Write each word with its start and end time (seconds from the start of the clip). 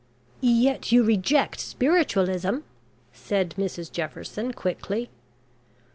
"Yet 0.39 0.91
you 0.91 1.03
reject 1.03 1.59
spiritualism," 1.59 2.55
said 3.13 3.53
Mrs 3.55 3.91
Jefferson 3.91 4.51
quickly. 4.51 5.11